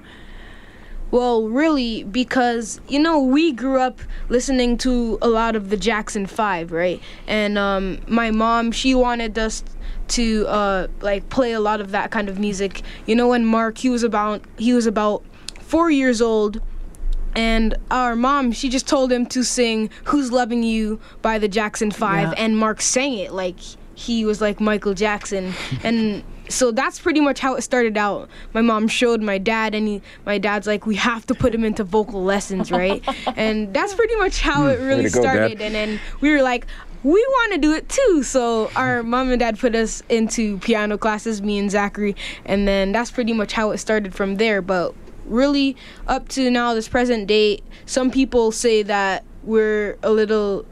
Well, 1.12 1.48
really, 1.48 2.04
because 2.04 2.80
you 2.88 3.00
know 3.00 3.20
we 3.20 3.52
grew 3.52 3.80
up 3.80 4.00
listening 4.30 4.78
to 4.80 5.18
a 5.22 5.28
lot 5.28 5.56
of 5.56 5.70
the 5.70 5.78
Jackson 5.78 6.26
Five, 6.28 6.72
right? 6.72 7.02
And 7.28 7.58
um, 7.58 8.00
my 8.08 8.30
mom, 8.32 8.72
she 8.72 8.94
wanted 8.94 9.38
us 9.40 9.64
to 10.10 10.46
uh, 10.48 10.88
like 11.02 11.30
play 11.30 11.52
a 11.54 11.60
lot 11.60 11.82
of 11.82 11.92
that 11.92 12.12
kind 12.12 12.30
of 12.30 12.40
music. 12.40 12.82
You 13.08 13.16
know, 13.16 13.28
when 13.30 13.46
Mark, 13.46 13.78
he 13.80 13.90
was 13.90 14.04
about 14.04 14.44
he 14.58 14.74
was 14.74 14.86
about 14.86 15.24
four 15.60 15.90
years 15.90 16.22
old, 16.22 16.62
and 17.36 17.76
our 17.90 18.16
mom, 18.16 18.52
she 18.52 18.70
just 18.70 18.88
told 18.88 19.12
him 19.12 19.26
to 19.28 19.44
sing 19.44 19.90
"Who's 20.06 20.32
Loving 20.32 20.62
You" 20.64 21.00
by 21.24 21.40
the 21.40 21.48
Jackson 21.48 21.90
Five, 21.92 22.30
Yeah. 22.30 22.44
and 22.44 22.58
Mark 22.58 22.82
sang 22.82 23.14
it 23.16 23.34
like 23.34 23.58
he 23.96 24.26
was 24.26 24.42
like 24.42 24.60
Michael 24.62 24.94
Jackson, 24.94 25.54
and 25.84 26.24
so 26.50 26.72
that's 26.72 27.00
pretty 27.00 27.20
much 27.20 27.40
how 27.40 27.56
it 27.56 27.62
started 27.62 27.98
out. 27.98 28.30
My 28.54 28.62
mom 28.62 28.88
showed 28.88 29.22
my 29.22 29.38
dad, 29.38 29.74
and 29.76 29.88
he, 29.88 30.02
my 30.26 30.38
dad's 30.38 30.68
like, 30.68 30.86
we 30.86 30.96
have 30.96 31.26
to 31.28 31.36
put 31.36 31.54
him 31.54 31.64
into 31.64 31.84
vocal 31.84 32.24
lessons, 32.24 32.72
right? 32.72 33.04
and 33.38 33.74
that's 33.74 33.94
pretty 33.94 34.16
much 34.16 34.42
how 34.42 34.68
it 34.68 34.80
hmm. 34.80 34.86
really 34.86 35.04
to 35.04 35.10
go, 35.10 35.24
Dad. 35.24 35.36
started. 35.36 35.62
And 35.62 35.76
then 35.76 36.00
we 36.22 36.32
were 36.32 36.42
like, 36.42 36.66
we 37.04 37.26
want 37.30 37.54
to 37.54 37.60
do 37.60 37.74
it 37.74 37.88
too. 37.88 38.24
So 38.24 38.70
our 38.76 39.04
mom 39.04 39.32
and 39.32 39.40
dad 39.40 39.58
put 39.58 39.74
us 39.76 40.04
into 40.10 40.58
piano 40.60 40.98
classes, 40.98 41.42
me 41.42 41.58
and 41.58 41.72
Zachary, 41.72 42.16
and 42.46 42.68
then 42.68 42.92
that's 42.92 43.12
pretty 43.12 43.34
much 43.34 43.54
how 43.54 43.72
it 43.72 43.78
started 43.78 44.14
from 44.14 44.36
there. 44.36 44.62
But 44.62 44.94
really, 45.26 45.78
up 46.08 46.28
to 46.30 46.52
now, 46.52 46.74
this 46.74 46.90
present 46.90 47.28
date, 47.28 47.64
some 47.86 48.12
people 48.12 48.52
say 48.52 48.84
that 48.84 49.24
we're 49.44 49.98
a 50.04 50.12
little 50.12 50.66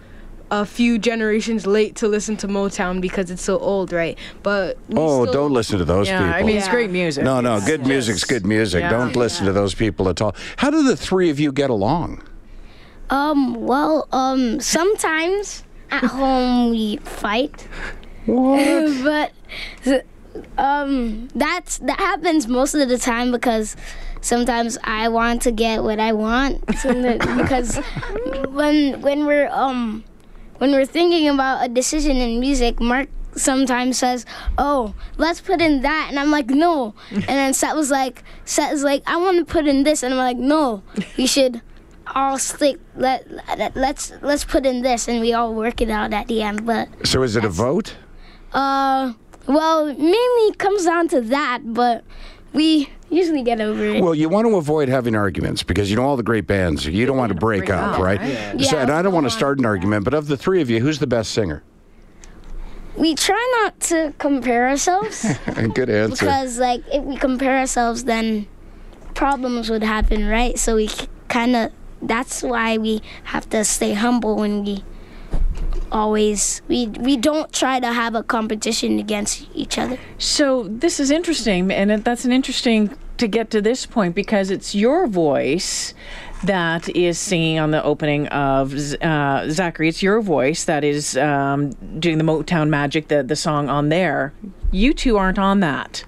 a 0.50 0.66
few 0.66 0.98
generations 0.98 1.68
late 1.68 1.96
to 1.98 2.08
listen 2.08 2.38
to 2.38 2.48
Motown 2.48 3.02
because 3.02 3.30
it's 3.32 3.42
so 3.42 3.58
old, 3.60 3.92
right? 3.92 4.18
But 4.44 4.78
we 4.88 4.96
oh, 4.98 5.24
still- 5.24 5.34
don't 5.34 5.54
listen 5.54 5.80
to 5.80 5.86
those 5.86 6.08
yeah 6.08 6.20
people. 6.20 6.34
i 6.34 6.44
mean 6.44 6.58
it's 6.58 6.68
great 6.70 6.90
music 6.90 7.24
no, 7.24 7.42
no, 7.42 7.58
It's 7.58 7.66
good 7.66 7.82
just- 7.82 7.90
music's 7.90 8.24
good 8.24 8.46
music. 8.46 8.82
Yeah. 8.82 8.90
Don't 8.92 9.16
listen 9.16 9.46
to 9.46 9.52
those 9.54 9.74
people 9.76 10.08
at 10.10 10.22
all. 10.22 10.36
How 10.58 10.70
do 10.70 10.84
the 10.84 10.96
three 10.96 11.30
of 11.30 11.40
you 11.40 11.52
get 11.52 11.70
along? 11.70 12.24
Um. 13.10 13.56
Well. 13.56 14.08
Um. 14.12 14.60
Sometimes 14.60 15.64
at 15.92 16.04
home 16.20 16.72
we 16.72 16.98
fight. 16.98 17.68
What? 18.26 19.02
but 19.04 20.06
um, 20.58 21.30
that's 21.34 21.78
that 21.80 22.00
happens 22.00 22.48
most 22.48 22.74
of 22.74 22.90
the 22.90 22.98
time 22.98 23.32
because 23.32 23.76
sometimes 24.22 24.78
I 24.84 25.08
want 25.10 25.42
to 25.44 25.52
get 25.52 25.84
what 25.84 26.00
I 26.00 26.14
want. 26.14 26.64
Because 27.38 27.78
when 28.50 29.02
when 29.02 29.26
we're 29.26 29.50
um 29.52 30.04
when 30.60 30.72
we're 30.72 30.86
thinking 30.86 31.28
about 31.30 31.64
a 31.66 31.70
decision 31.70 32.18
in 32.18 32.40
music, 32.40 32.80
Mark 32.80 33.10
sometimes 33.36 33.98
says, 33.98 34.26
"Oh, 34.58 34.94
let's 35.18 35.42
put 35.42 35.62
in 35.62 35.82
that," 35.82 36.08
and 36.10 36.20
I'm 36.20 36.32
like, 36.32 36.50
"No," 36.50 36.94
and 37.12 37.24
then 37.24 37.54
Seth 37.54 37.76
was 37.76 37.92
like, 37.92 38.24
"Seth 38.46 38.72
is 38.74 38.84
like, 38.84 39.04
I 39.06 39.18
want 39.18 39.38
to 39.40 39.46
put 39.46 39.68
in 39.68 39.84
this," 39.84 40.04
and 40.04 40.14
I'm 40.14 40.20
like, 40.20 40.38
"No, 40.38 40.82
you 41.16 41.28
should." 41.36 41.62
all 42.16 42.38
stick 42.40 42.80
let, 42.96 43.30
let 43.58 43.76
let's 43.76 44.14
let's 44.22 44.46
put 44.46 44.66
in 44.66 44.82
this 44.82 45.10
and 45.10 45.20
we 45.20 45.34
all 45.34 45.54
work 45.54 45.82
it 45.82 45.90
out 45.90 46.14
at 46.14 46.26
the 46.30 46.42
end 46.42 46.66
but 46.66 46.88
So 47.06 47.22
is 47.22 47.36
it 47.36 47.44
a 47.44 47.50
vote? 47.50 47.98
uh 48.54 49.12
well 49.46 49.88
mainly 49.94 50.56
comes 50.56 50.86
down 50.86 51.10
to 51.10 51.20
that 51.20 51.60
but 51.74 52.06
we 52.54 52.90
usually 53.10 53.44
get 53.44 53.62
over 53.62 53.86
it 53.86 54.02
Well, 54.04 54.16
you 54.16 54.30
want 54.30 54.48
to 54.48 54.56
avoid 54.56 54.90
having 54.90 55.16
arguments 55.16 55.64
because 55.64 55.90
you 55.90 55.96
know 55.96 56.04
all 56.04 56.18
the 56.18 56.24
great 56.24 56.48
bands. 56.48 56.86
You 56.86 57.06
don't 57.06 57.18
want 57.18 57.30
to 57.32 57.36
break, 57.38 57.62
break 57.66 57.70
up, 57.72 57.94
up, 57.94 58.00
right? 58.00 58.20
right? 58.20 58.62
So, 58.62 58.76
Yeah, 58.76 58.82
and 58.84 58.92
I 58.92 59.02
don't 59.02 59.14
want 59.14 59.26
to 59.26 59.30
start 59.30 59.60
an 59.60 59.66
argument, 59.66 60.04
but 60.04 60.14
of 60.14 60.28
the 60.28 60.38
three 60.38 60.62
of 60.62 60.70
you, 60.70 60.80
who's 60.80 61.00
the 61.00 61.08
best 61.08 61.32
singer? 61.32 61.64
we 62.96 63.14
try 63.14 63.62
not 63.64 63.80
to 63.80 64.12
compare 64.18 64.68
ourselves 64.68 65.24
Good 65.76 65.88
answer. 65.90 66.26
because 66.26 66.58
like 66.58 66.82
if 66.92 67.04
we 67.04 67.16
compare 67.16 67.60
ourselves 67.60 68.06
then 68.06 68.48
problems 69.14 69.70
would 69.70 69.84
happen 69.84 70.28
right 70.28 70.58
so 70.58 70.76
we 70.78 70.90
kind 71.28 71.56
of 71.56 71.72
that's 72.02 72.42
why 72.42 72.78
we 72.80 73.04
have 73.26 73.48
to 73.52 73.64
stay 73.64 73.94
humble 73.94 74.36
when 74.36 74.64
we 74.66 74.84
always 75.92 76.62
we 76.68 76.88
we 77.00 77.16
don't 77.18 77.52
try 77.54 77.80
to 77.80 77.92
have 77.94 78.16
a 78.16 78.24
competition 78.24 79.00
against 79.00 79.48
each 79.54 79.78
other 79.78 79.98
So 80.18 80.64
this 80.70 81.00
is 81.00 81.12
interesting, 81.12 81.72
and 81.72 81.92
it- 81.92 82.04
that's 82.04 82.26
an 82.26 82.32
interesting 82.32 82.90
to 83.18 83.28
get 83.28 83.50
to 83.50 83.62
this 83.62 83.86
point 83.86 84.14
because 84.16 84.52
it's 84.52 84.76
your 84.76 85.08
voice 85.08 85.94
that 86.44 86.88
is 86.96 87.18
singing 87.18 87.58
on 87.58 87.72
the 87.72 87.82
opening 87.84 88.28
of 88.28 88.74
uh, 89.02 89.50
Zachary. 89.50 89.90
It's 89.90 90.04
your 90.04 90.22
voice 90.22 90.66
that 90.66 90.84
is 90.84 91.18
um, 91.18 91.72
doing 92.00 92.20
the 92.20 92.24
Motown 92.24 92.70
Magic, 92.70 93.08
the 93.08 93.24
the 93.24 93.36
song 93.36 93.70
on 93.70 93.90
there. 93.90 94.34
You 94.72 94.94
two 94.94 95.18
aren't 95.18 95.40
on 95.40 95.62
that. 95.62 96.04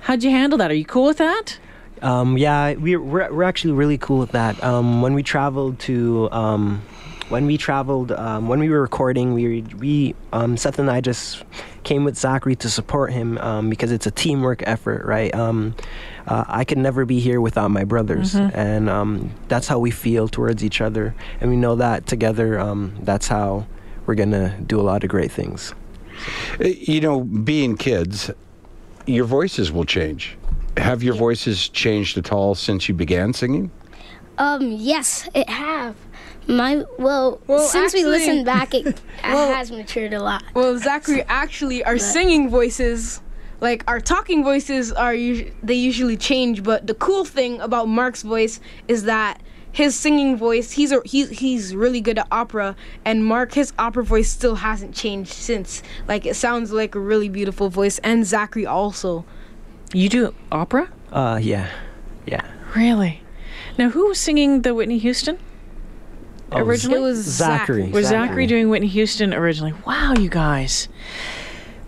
How'd 0.00 0.22
you 0.24 0.30
handle 0.30 0.58
that? 0.58 0.70
Are 0.70 0.74
you 0.74 0.84
cool 0.84 1.04
with 1.06 1.18
that? 1.18 1.58
Um, 2.02 2.36
yeah, 2.38 2.74
we're, 2.74 3.00
we're 3.00 3.32
we're 3.32 3.42
actually 3.44 3.74
really 3.74 3.98
cool 3.98 4.18
with 4.18 4.32
that. 4.32 4.62
Um, 4.64 5.00
when 5.02 5.14
we 5.14 5.22
traveled 5.22 5.78
to 5.80 6.28
um, 6.32 6.82
when 7.28 7.46
we 7.46 7.58
traveled 7.58 8.12
um, 8.12 8.48
when 8.48 8.58
we 8.58 8.68
were 8.68 8.80
recording, 8.80 9.34
we 9.34 9.62
we 9.78 10.14
um, 10.32 10.56
Seth 10.56 10.78
and 10.78 10.90
I 10.90 11.00
just 11.00 11.44
came 11.84 12.04
with 12.04 12.16
Zachary 12.16 12.56
to 12.56 12.68
support 12.70 13.12
him 13.12 13.38
um, 13.38 13.70
because 13.70 13.92
it's 13.92 14.06
a 14.06 14.10
teamwork 14.10 14.62
effort, 14.66 15.06
right? 15.06 15.34
Um, 15.34 15.74
uh, 16.26 16.44
I 16.46 16.64
could 16.64 16.78
never 16.78 17.04
be 17.04 17.20
here 17.20 17.40
without 17.40 17.70
my 17.70 17.84
brothers, 17.84 18.34
and 18.34 18.88
um, 18.90 19.30
that's 19.48 19.68
how 19.68 19.78
we 19.78 19.90
feel 19.90 20.28
towards 20.28 20.64
each 20.64 20.80
other, 20.80 21.14
and 21.40 21.50
we 21.50 21.56
know 21.56 21.76
that 21.76 22.06
together, 22.06 22.58
um, 22.58 22.96
that's 23.02 23.28
how 23.28 23.66
we're 24.06 24.14
gonna 24.14 24.58
do 24.66 24.80
a 24.80 24.82
lot 24.82 25.04
of 25.04 25.10
great 25.10 25.30
things. 25.30 25.74
Uh, 26.60 26.68
You 26.68 27.00
know, 27.00 27.20
being 27.20 27.76
kids, 27.76 28.30
your 29.06 29.24
voices 29.24 29.70
will 29.70 29.84
change. 29.84 30.36
Have 30.76 31.02
your 31.02 31.14
voices 31.14 31.68
changed 31.68 32.18
at 32.18 32.32
all 32.32 32.54
since 32.54 32.88
you 32.88 32.94
began 32.94 33.32
singing? 33.32 33.70
Um, 34.38 34.70
yes, 34.70 35.28
it 35.34 35.48
have. 35.48 35.96
My 36.48 36.82
well, 36.98 37.40
Well, 37.46 37.60
since 37.60 37.92
we 37.92 38.00
actually- 38.00 38.10
listened 38.10 38.44
back, 38.46 38.74
it, 38.74 38.86
it 38.86 39.00
Well- 39.22 39.52
has 39.54 39.70
matured 39.70 40.14
a 40.14 40.22
lot. 40.22 40.42
Well, 40.54 40.78
Zachary, 40.78 41.22
actually, 41.28 41.84
our 41.84 41.98
singing 41.98 42.48
voices, 42.48 43.20
like 43.60 43.84
our 43.86 44.00
talking 44.00 44.42
voices, 44.42 44.90
are 44.92 45.12
us- 45.14 45.42
they 45.62 45.74
usually 45.74 46.16
change. 46.16 46.62
But 46.62 46.86
the 46.86 46.94
cool 46.94 47.24
thing 47.24 47.60
about 47.60 47.86
Mark's 47.88 48.22
voice 48.22 48.60
is 48.88 49.04
that 49.04 49.42
his 49.70 49.94
singing 49.94 50.38
voice, 50.38 50.70
he's 50.72 50.90
a, 50.90 51.02
he's 51.04 51.28
he's 51.28 51.74
really 51.76 52.00
good 52.00 52.18
at 52.18 52.26
opera, 52.32 52.74
and 53.04 53.24
Mark, 53.26 53.52
his 53.52 53.72
opera 53.78 54.02
voice 54.02 54.30
still 54.30 54.54
hasn't 54.56 54.94
changed 54.94 55.32
since. 55.32 55.82
Like 56.08 56.24
it 56.24 56.34
sounds 56.34 56.72
like 56.72 56.94
a 56.94 57.00
really 57.00 57.28
beautiful 57.28 57.68
voice, 57.68 57.98
and 57.98 58.24
Zachary 58.26 58.64
also. 58.64 59.26
You 59.92 60.08
do 60.08 60.34
opera? 60.50 60.88
Uh, 61.12 61.38
yeah, 61.42 61.68
yeah. 62.26 62.46
Really? 62.74 63.22
Now, 63.76 63.90
who 63.90 64.06
was 64.08 64.18
singing 64.18 64.62
the 64.62 64.74
Whitney 64.74 64.98
Houston? 64.98 65.38
Originally? 66.52 66.98
It 66.98 67.02
was 67.02 67.18
Zachary. 67.18 67.82
Zachary. 67.82 67.92
Was 67.92 68.06
Zachary 68.06 68.46
doing 68.46 68.68
Whitney 68.68 68.88
Houston 68.88 69.34
originally? 69.34 69.74
Wow, 69.86 70.14
you 70.14 70.28
guys. 70.28 70.88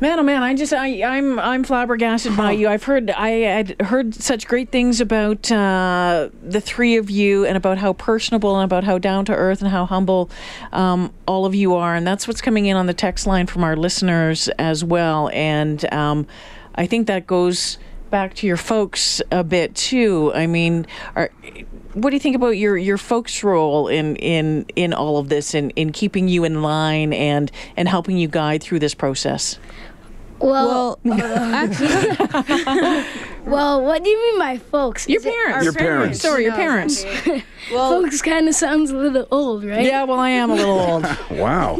Man, 0.02 0.18
oh 0.18 0.22
man, 0.22 0.42
I 0.42 0.54
just 0.54 0.72
I 0.72 1.02
I'm 1.02 1.38
I'm 1.38 1.62
flabbergasted 1.62 2.34
by 2.34 2.52
you. 2.52 2.68
I've 2.68 2.84
heard 2.84 3.10
I 3.10 3.28
had 3.30 3.82
heard 3.82 4.14
such 4.14 4.46
great 4.46 4.70
things 4.70 4.98
about 4.98 5.52
uh, 5.52 6.30
the 6.42 6.62
three 6.62 6.96
of 6.96 7.10
you 7.10 7.44
and 7.44 7.54
about 7.54 7.76
how 7.76 7.92
personable 7.92 8.56
and 8.56 8.64
about 8.64 8.82
how 8.82 8.96
down 8.96 9.26
to 9.26 9.34
earth 9.34 9.60
and 9.60 9.70
how 9.70 9.84
humble 9.84 10.30
um, 10.72 11.12
all 11.28 11.44
of 11.44 11.54
you 11.54 11.74
are, 11.74 11.94
and 11.94 12.06
that's 12.06 12.26
what's 12.26 12.40
coming 12.40 12.64
in 12.64 12.78
on 12.78 12.86
the 12.86 12.94
text 12.94 13.26
line 13.26 13.46
from 13.46 13.62
our 13.62 13.76
listeners 13.76 14.48
as 14.58 14.82
well. 14.82 15.28
And 15.34 15.92
um, 15.92 16.26
I 16.76 16.86
think 16.86 17.06
that 17.06 17.26
goes 17.26 17.76
back 18.10 18.34
to 18.34 18.46
your 18.46 18.56
folks 18.56 19.22
a 19.30 19.44
bit 19.44 19.74
too. 19.74 20.32
I 20.34 20.46
mean, 20.46 20.86
are, 21.14 21.30
what 21.94 22.10
do 22.10 22.16
you 22.16 22.20
think 22.20 22.36
about 22.36 22.50
your, 22.50 22.76
your 22.76 22.98
folks' 22.98 23.42
role 23.42 23.88
in, 23.88 24.16
in, 24.16 24.66
in 24.76 24.92
all 24.92 25.18
of 25.18 25.28
this, 25.28 25.54
in, 25.54 25.70
in 25.70 25.92
keeping 25.92 26.28
you 26.28 26.44
in 26.44 26.62
line 26.62 27.12
and, 27.12 27.50
and 27.76 27.88
helping 27.88 28.16
you 28.16 28.28
guide 28.28 28.62
through 28.62 28.80
this 28.80 28.94
process? 28.94 29.58
Well, 30.40 30.98
Well, 31.04 31.20
uh, 31.20 31.50
actually, 31.52 33.04
well, 33.50 33.84
what 33.84 34.02
do 34.04 34.10
you 34.10 34.16
mean 34.20 34.38
by 34.38 34.58
folks? 34.58 35.08
Your 35.08 35.20
Is 35.20 35.26
it 35.26 35.34
parents. 35.34 35.56
our 35.56 35.64
Your 35.64 35.72
parents. 35.72 36.20
Sorry, 36.20 36.42
your 36.44 36.52
No, 36.52 36.56
parents. 36.56 37.04
well, 37.72 38.02
Folks 38.02 38.22
kind 38.22 38.48
of 38.48 38.54
sounds 38.54 38.90
a 38.90 38.96
little 38.96 39.26
old, 39.30 39.64
right? 39.64 39.84
Yeah, 39.84 40.04
well, 40.04 40.18
I 40.18 40.30
am 40.30 40.50
a 40.50 40.54
little 40.54 40.78
old. 40.78 41.04
Wow. 41.30 41.76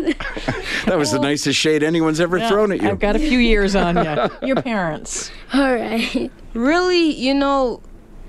that 0.87 0.97
was 0.97 1.13
the 1.13 1.19
nicest 1.19 1.59
shade 1.59 1.83
anyone's 1.83 2.21
ever 2.21 2.39
thrown 2.41 2.73
at 2.73 2.81
you. 2.83 2.89
I've 2.89 2.99
got 3.01 3.17
a 3.17 3.19
few 3.19 3.39
years 3.39 3.75
on 3.77 3.97
you. 3.97 4.47
Your 4.47 4.63
parents. 4.63 5.31
All 5.53 5.75
right. 5.75 6.31
really, 6.55 7.13
you 7.13 7.35
know, 7.35 7.81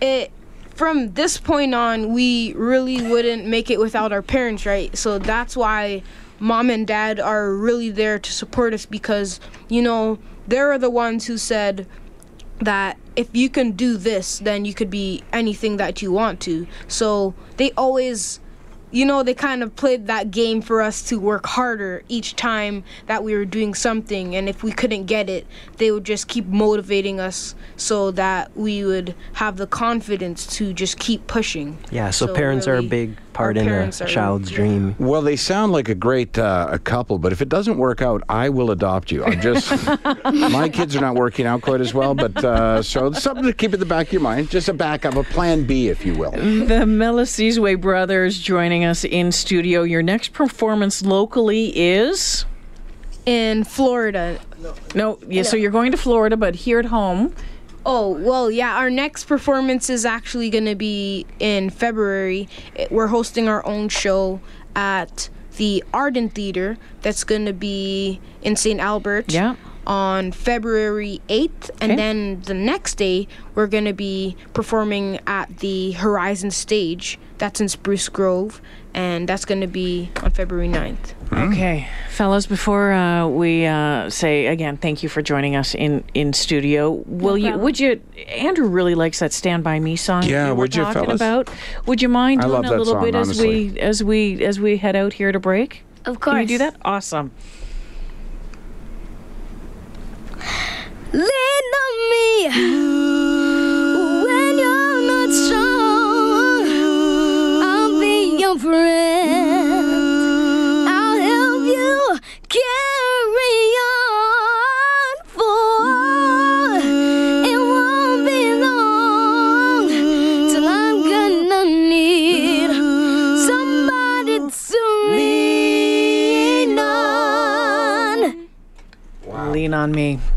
it 0.02 0.32
from 0.76 1.14
this 1.14 1.38
point 1.38 1.76
on, 1.76 2.12
we 2.12 2.54
really 2.54 3.02
wouldn't 3.02 3.46
make 3.46 3.70
it 3.70 3.80
without 3.80 4.12
our 4.12 4.22
parents, 4.24 4.66
right? 4.66 4.96
So 4.98 5.20
that's 5.20 5.56
why 5.56 6.02
mom 6.40 6.70
and 6.72 6.88
dad 6.88 7.20
are 7.20 7.54
really 7.54 7.92
there 7.92 8.18
to 8.18 8.32
support 8.32 8.74
us 8.74 8.86
because, 8.88 9.40
you 9.70 9.82
know, 9.82 10.18
they're 10.48 10.78
the 10.80 10.90
ones 10.90 11.28
who 11.28 11.38
said 11.38 11.86
that 12.60 12.91
if 13.16 13.30
you 13.34 13.50
can 13.50 13.72
do 13.72 13.98
this, 13.98 14.40
then 14.40 14.66
you 14.66 14.74
could 14.74 14.90
be 14.90 15.24
anything 15.34 15.78
that 15.78 16.02
you 16.02 16.12
want 16.12 16.40
to. 16.42 16.68
So 16.88 17.34
they 17.58 17.72
always 17.72 18.40
you 18.92 19.06
know, 19.06 19.24
they 19.24 19.34
kind 19.34 19.64
of 19.64 19.76
played 19.76 20.08
that 20.08 20.32
game 20.32 20.62
for 20.62 20.82
us 20.82 21.02
to 21.04 21.20
work 21.20 21.46
harder 21.46 22.04
each 22.10 22.36
time 22.36 22.84
that 23.08 23.24
we 23.24 23.34
were 23.34 23.46
doing 23.46 23.74
something. 23.74 24.36
And 24.36 24.48
if 24.50 24.64
we 24.64 24.72
couldn't 24.72 25.06
get 25.06 25.30
it, 25.30 25.48
they 25.78 25.92
would 25.92 26.04
just 26.04 26.28
keep 26.28 26.46
motivating 26.46 27.20
us 27.20 27.56
so 27.78 28.12
that 28.12 28.56
we 28.56 28.84
would 28.84 29.16
have 29.34 29.58
the 29.58 29.68
confidence 29.68 30.46
to 30.58 30.74
just 30.74 31.00
keep 31.00 31.26
pushing. 31.28 31.78
Yeah, 31.90 32.10
so, 32.12 32.34
parents 32.34 32.68
are 32.68 32.76
a 32.76 32.84
big 32.84 33.18
part 33.34 33.58
in 33.58 33.68
a 33.68 33.88
are- 33.88 33.92
child's 33.92 34.52
yeah. 34.52 34.58
dream. 34.58 34.96
Well, 35.00 35.22
they 35.22 35.36
sound 35.36 35.72
like 35.72 35.90
a 35.90 35.96
great 35.96 36.38
uh, 36.38 36.68
a 36.72 36.80
couple, 36.80 37.18
but 37.18 37.32
if 37.32 37.42
it 37.42 37.50
doesn't 37.50 37.78
work 37.78 38.02
out, 38.02 38.24
I 38.30 38.50
will 38.50 38.72
adopt 38.72 39.12
you. 39.12 39.24
I'm 39.24 39.42
just 39.42 39.72
my 40.26 40.70
kids 40.70 40.96
are 40.96 41.02
not 41.02 41.16
working 41.16 41.46
out 41.46 41.62
quite 41.62 41.82
as 41.82 41.94
well, 41.94 42.14
but 42.14 42.44
uh, 42.44 42.82
so 42.84 43.12
something 43.12 43.46
to 43.46 43.54
keep 43.54 43.74
in 43.74 43.80
the 43.80 43.86
back 43.86 44.08
of 44.08 44.14
your 44.14 44.22
mind, 44.22 44.50
just 44.50 44.70
a 44.70 44.74
backup, 44.74 45.16
a 45.16 45.24
plan 45.24 45.66
B, 45.66 45.88
if 45.90 46.06
you 46.06 46.14
will. 46.16 46.32
The 46.32 46.86
Melisizwe 46.86 47.80
brothers 47.80 48.40
joining 48.40 48.84
us 48.86 49.04
in 49.04 49.32
studio. 49.32 49.84
Your 49.84 50.04
next 50.04 50.34
performance 50.34 51.02
locally 51.02 51.78
is? 51.78 52.46
In 53.26 53.64
Florida. 53.64 54.40
No, 54.96 55.20
yeah, 55.28 55.44
so 55.44 55.56
you're 55.56 55.72
going 55.72 55.92
to 55.92 55.98
Florida, 55.98 56.36
but 56.38 56.56
here 56.56 56.80
at 56.80 56.86
home. 56.86 57.36
Oh, 57.86 58.10
well, 58.12 58.52
yeah, 58.52 58.78
our 58.78 58.90
next 58.90 59.26
performance 59.26 59.90
is 59.90 60.06
actually 60.06 60.50
going 60.50 60.66
to 60.66 60.76
be 60.76 61.26
in 61.40 61.70
February. 61.70 62.48
Eh, 62.76 62.88
we're 62.92 63.08
hosting 63.08 63.48
our 63.48 63.66
own 63.66 63.90
show 63.90 64.40
at 64.76 65.30
the 65.58 65.84
Arden 65.94 66.30
Theater. 66.30 66.78
That's 67.02 67.24
going 67.24 67.46
to 67.46 67.54
be 67.54 68.20
in 68.42 68.56
St. 68.56 68.80
Albert. 68.80 69.32
Yeah. 69.32 69.56
On 69.88 70.32
February 70.32 71.22
8th. 71.28 71.72
And 71.82 71.92
Okay. 71.94 71.96
then 71.96 72.42
the 72.46 72.54
next 72.54 72.96
day, 72.96 73.28
we're 73.56 73.68
going 73.68 73.86
to 73.86 73.94
be 73.94 74.36
performing 74.54 75.20
at 75.26 75.58
the 75.60 75.92
Horizon 75.94 76.52
Stage. 76.52 77.18
That's 77.40 77.60
in 77.60 77.68
Spruce 77.68 78.08
Grove. 78.10 78.62
And 78.94 79.28
that's 79.28 79.46
going 79.46 79.62
to 79.62 79.68
be 79.68 80.12
on 80.22 80.32
February 80.32 80.68
9th. 80.68 81.14
Okay, 81.34 81.88
fellas, 82.10 82.46
before 82.46 82.92
uh, 82.92 83.26
we 83.26 83.66
uh, 83.66 84.10
say 84.10 84.48
again, 84.48 84.76
thank 84.76 85.02
you 85.02 85.08
for 85.08 85.22
joining 85.22 85.56
us 85.56 85.74
in, 85.74 86.04
in 86.14 86.34
studio. 86.34 86.92
Will 87.08 87.38
you? 87.38 87.58
Would 87.58 87.80
you? 87.80 88.02
Andrew 88.28 88.68
really 88.68 88.96
likes 88.96 89.20
that 89.20 89.32
"Stand 89.32 89.64
by 89.64 89.80
Me" 89.80 89.96
song. 89.96 90.22
that 90.24 90.30
Yeah, 90.30 90.48
you 90.48 90.54
were 90.56 90.64
would 90.64 90.76
you, 90.76 90.84
talking 90.84 91.04
fellas? 91.06 91.16
about? 91.22 91.50
Would 91.86 92.02
you 92.02 92.10
mind 92.10 92.42
I 92.42 92.48
doing 92.48 92.66
a 92.66 92.70
little 92.72 92.86
song, 92.86 93.04
bit 93.06 93.16
as 93.16 93.40
we 93.42 93.80
as 93.80 94.04
we 94.04 94.44
as 94.44 94.60
we 94.60 94.76
head 94.76 94.98
out 94.98 95.14
here 95.14 95.32
to 95.32 95.40
break? 95.40 95.84
Of 96.04 96.20
course. 96.20 96.34
Can 96.34 96.42
you 96.42 96.48
do 96.48 96.58
that? 96.58 96.76
Awesome. 96.84 97.32
Lean 101.14 101.26
on 101.26 101.96
me 102.10 102.48
when 104.26 104.58
you're 104.60 105.02
not 105.02 105.30
strong. 105.30 105.71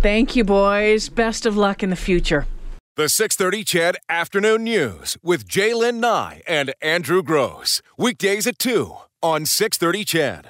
Thank 0.04 0.36
you, 0.36 0.44
boys. 0.44 1.08
Best 1.08 1.46
of 1.46 1.56
luck 1.56 1.82
in 1.82 1.88
the 1.88 1.96
future. 1.96 2.46
The 2.96 3.08
630 3.08 3.64
CHED 3.64 3.96
Afternoon 4.10 4.62
News 4.62 5.16
with 5.22 5.48
J'lyn 5.48 5.94
Nye 5.94 6.42
and 6.46 6.74
Andrew 6.82 7.22
Grose. 7.22 7.80
Weekdays 7.96 8.46
at 8.46 8.58
2 8.58 8.96
on 9.22 9.46
630 9.46 10.04
CHED. 10.04 10.42